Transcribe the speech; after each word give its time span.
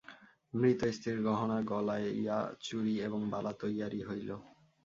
মৃত 0.53 0.81
স্ত্রীর 0.91 1.19
গহনা 1.23 1.57
গলাইয়া 1.63 2.39
চুড়ি 2.61 2.95
এবং 3.01 3.19
বালা 3.29 3.51
তৈয়ারি 3.53 4.01
হইল। 4.03 4.29